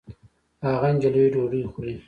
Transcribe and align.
هغه 0.65 0.87
نجلۍ 0.95 1.25
ډوډۍ 1.33 1.61
خوري 1.71 1.93